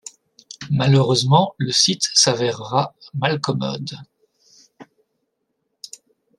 [0.71, 3.99] Malheureusement le site s'avérera malcommode.